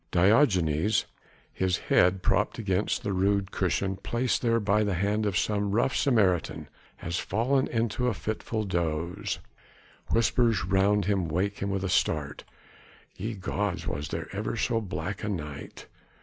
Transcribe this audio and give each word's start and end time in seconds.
Diogenes 0.09 1.05
his 1.53 1.77
head 1.77 2.23
propped 2.23 2.57
against 2.57 3.03
the 3.03 3.13
rude 3.13 3.51
cushion 3.51 3.97
placed 3.97 4.41
there 4.41 4.59
by 4.59 4.83
the 4.83 4.95
hand 4.95 5.27
of 5.27 5.37
some 5.37 5.69
rough 5.73 5.95
Samaritan 5.95 6.69
has 6.97 7.19
fallen 7.19 7.67
into 7.67 8.07
a 8.07 8.13
fitful 8.15 8.63
doze. 8.63 9.37
Whispers 10.09 10.63
around 10.67 11.05
him 11.05 11.27
wake 11.27 11.59
him 11.59 11.69
with 11.69 11.83
a 11.83 11.87
start. 11.87 12.43
Ye 13.15 13.35
gods! 13.35 13.85
was 13.85 14.07
there 14.07 14.27
ever 14.31 14.57
so 14.57 14.81
black 14.81 15.23
a 15.23 15.29
night? 15.29 15.85